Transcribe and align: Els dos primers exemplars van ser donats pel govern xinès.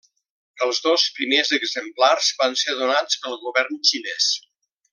Els 0.67 0.79
dos 0.85 1.03
primers 1.17 1.51
exemplars 1.57 2.31
van 2.41 2.57
ser 2.63 2.75
donats 2.81 3.21
pel 3.27 3.39
govern 3.45 3.79
xinès. 3.91 4.33